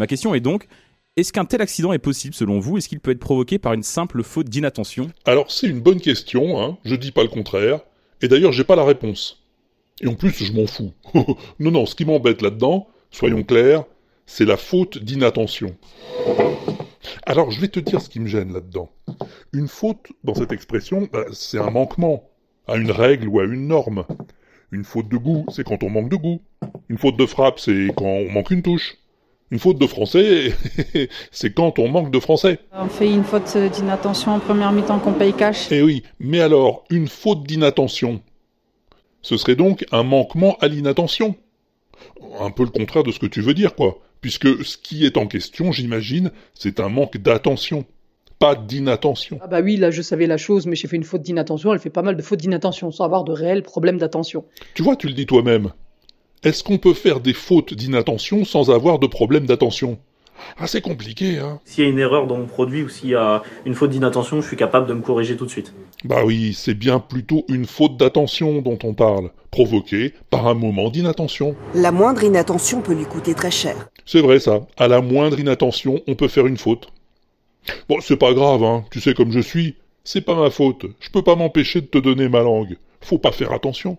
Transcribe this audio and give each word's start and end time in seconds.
Ma 0.00 0.06
question 0.06 0.34
est 0.34 0.40
donc, 0.40 0.66
est-ce 1.18 1.30
qu'un 1.30 1.44
tel 1.44 1.60
accident 1.60 1.92
est 1.92 1.98
possible 1.98 2.32
selon 2.32 2.58
vous? 2.58 2.78
Est-ce 2.78 2.88
qu'il 2.88 3.00
peut 3.00 3.10
être 3.10 3.20
provoqué 3.20 3.58
par 3.58 3.74
une 3.74 3.82
simple 3.82 4.22
faute 4.22 4.48
d'inattention? 4.48 5.10
Alors 5.26 5.50
c'est 5.50 5.66
une 5.66 5.82
bonne 5.82 6.00
question, 6.00 6.58
hein. 6.58 6.78
je 6.86 6.94
dis 6.94 7.12
pas 7.12 7.22
le 7.22 7.28
contraire, 7.28 7.80
et 8.22 8.28
d'ailleurs 8.28 8.52
j'ai 8.52 8.64
pas 8.64 8.76
la 8.76 8.84
réponse. 8.84 9.44
Et 10.00 10.06
en 10.06 10.14
plus 10.14 10.30
je 10.30 10.54
m'en 10.54 10.66
fous. 10.66 10.94
non, 11.60 11.70
non, 11.70 11.84
ce 11.84 11.94
qui 11.94 12.06
m'embête 12.06 12.40
là-dedans, 12.40 12.88
soyons 13.10 13.42
clairs, 13.42 13.84
c'est 14.24 14.46
la 14.46 14.56
faute 14.56 14.96
d'inattention. 14.96 15.76
Alors 17.26 17.50
je 17.50 17.60
vais 17.60 17.68
te 17.68 17.80
dire 17.80 18.00
ce 18.00 18.08
qui 18.08 18.20
me 18.20 18.26
gêne 18.26 18.54
là-dedans. 18.54 18.88
Une 19.52 19.68
faute, 19.68 20.06
dans 20.24 20.34
cette 20.34 20.52
expression, 20.52 21.10
bah, 21.12 21.26
c'est 21.34 21.58
un 21.58 21.68
manquement 21.68 22.30
à 22.66 22.76
une 22.76 22.90
règle 22.90 23.28
ou 23.28 23.38
à 23.38 23.44
une 23.44 23.68
norme. 23.68 24.06
Une 24.72 24.84
faute 24.84 25.10
de 25.10 25.18
goût, 25.18 25.44
c'est 25.50 25.64
quand 25.64 25.82
on 25.82 25.90
manque 25.90 26.08
de 26.08 26.16
goût. 26.16 26.40
Une 26.88 26.96
faute 26.96 27.18
de 27.18 27.26
frappe, 27.26 27.60
c'est 27.60 27.88
quand 27.94 28.06
on 28.06 28.30
manque 28.30 28.50
une 28.50 28.62
touche. 28.62 28.96
Une 29.50 29.58
faute 29.58 29.78
de 29.78 29.86
français, 29.86 30.54
c'est 31.32 31.52
quand 31.52 31.78
on 31.80 31.88
manque 31.88 32.12
de 32.12 32.20
français. 32.20 32.60
On 32.72 32.88
fait 32.88 33.10
une 33.10 33.24
faute 33.24 33.56
d'inattention 33.56 34.32
en 34.32 34.38
première 34.38 34.70
mi-temps 34.70 35.00
qu'on 35.00 35.12
paye 35.12 35.32
cash. 35.32 35.66
Eh 35.72 35.82
oui, 35.82 36.04
mais 36.20 36.40
alors, 36.40 36.84
une 36.88 37.08
faute 37.08 37.42
d'inattention, 37.42 38.20
ce 39.22 39.36
serait 39.36 39.56
donc 39.56 39.84
un 39.90 40.04
manquement 40.04 40.56
à 40.60 40.68
l'inattention. 40.68 41.34
Un 42.40 42.50
peu 42.50 42.62
le 42.62 42.70
contraire 42.70 43.02
de 43.02 43.10
ce 43.10 43.18
que 43.18 43.26
tu 43.26 43.40
veux 43.40 43.54
dire, 43.54 43.74
quoi. 43.74 43.98
Puisque 44.20 44.64
ce 44.64 44.76
qui 44.76 45.04
est 45.04 45.16
en 45.16 45.26
question, 45.26 45.72
j'imagine, 45.72 46.30
c'est 46.54 46.78
un 46.78 46.88
manque 46.88 47.16
d'attention 47.16 47.84
pas 48.40 48.54
d'inattention. 48.54 49.38
Ah 49.42 49.46
bah 49.46 49.60
oui, 49.60 49.76
là 49.76 49.90
je 49.90 50.00
savais 50.00 50.26
la 50.26 50.38
chose, 50.38 50.66
mais 50.66 50.74
j'ai 50.74 50.88
fait 50.88 50.96
une 50.96 51.04
faute 51.04 51.20
d'inattention, 51.20 51.74
elle 51.74 51.78
fait 51.78 51.90
pas 51.90 52.00
mal 52.00 52.16
de 52.16 52.22
fautes 52.22 52.40
d'inattention, 52.40 52.90
sans 52.90 53.04
avoir 53.04 53.22
de 53.22 53.32
réels 53.32 53.62
problèmes 53.62 53.98
d'attention. 53.98 54.46
Tu 54.72 54.82
vois, 54.82 54.96
tu 54.96 55.08
le 55.08 55.12
dis 55.12 55.26
toi-même. 55.26 55.72
Est-ce 56.42 56.64
qu'on 56.64 56.78
peut 56.78 56.94
faire 56.94 57.20
des 57.20 57.34
fautes 57.34 57.74
d'inattention 57.74 58.46
sans 58.46 58.70
avoir 58.70 58.98
de 58.98 59.06
problème 59.06 59.44
d'attention? 59.44 59.98
Ah, 60.58 60.66
c'est 60.66 60.80
compliqué, 60.80 61.38
hein. 61.38 61.60
S'il 61.66 61.84
y 61.84 61.86
a 61.86 61.90
une 61.90 61.98
erreur 61.98 62.26
dans 62.26 62.38
mon 62.38 62.46
produit 62.46 62.82
ou 62.82 62.88
s'il 62.88 63.10
y 63.10 63.14
a 63.14 63.42
une 63.66 63.74
faute 63.74 63.90
d'inattention, 63.90 64.40
je 64.40 64.46
suis 64.46 64.56
capable 64.56 64.86
de 64.86 64.94
me 64.94 65.02
corriger 65.02 65.36
tout 65.36 65.44
de 65.44 65.50
suite. 65.50 65.74
Bah 66.02 66.24
oui, 66.24 66.54
c'est 66.54 66.72
bien 66.72 66.98
plutôt 66.98 67.44
une 67.48 67.66
faute 67.66 67.98
d'attention 67.98 68.62
dont 68.62 68.78
on 68.84 68.94
parle, 68.94 69.32
provoquée 69.50 70.14
par 70.30 70.46
un 70.46 70.54
moment 70.54 70.88
d'inattention. 70.88 71.56
La 71.74 71.92
moindre 71.92 72.24
inattention 72.24 72.80
peut 72.80 72.94
lui 72.94 73.04
coûter 73.04 73.34
très 73.34 73.50
cher. 73.50 73.90
C'est 74.06 74.22
vrai 74.22 74.40
ça, 74.40 74.60
à 74.78 74.88
la 74.88 75.02
moindre 75.02 75.38
inattention, 75.38 76.00
on 76.06 76.14
peut 76.14 76.28
faire 76.28 76.46
une 76.46 76.56
faute. 76.56 76.88
Bon, 77.90 78.00
c'est 78.00 78.16
pas 78.16 78.32
grave, 78.32 78.64
hein, 78.64 78.86
tu 78.90 79.02
sais 79.02 79.12
comme 79.12 79.30
je 79.30 79.40
suis. 79.40 79.74
C'est 80.04 80.22
pas 80.22 80.34
ma 80.34 80.48
faute, 80.48 80.86
je 81.00 81.10
peux 81.10 81.22
pas 81.22 81.36
m'empêcher 81.36 81.82
de 81.82 81.86
te 81.86 81.98
donner 81.98 82.30
ma 82.30 82.40
langue. 82.40 82.78
Faut 83.02 83.18
pas 83.18 83.32
faire 83.32 83.52
attention. 83.52 83.98